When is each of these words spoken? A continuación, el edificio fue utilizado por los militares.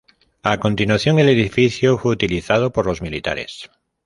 A 0.41 0.57
continuación, 0.57 1.19
el 1.19 1.29
edificio 1.29 1.95
fue 1.99 2.13
utilizado 2.13 2.71
por 2.71 2.87
los 2.87 3.03
militares. 3.03 3.69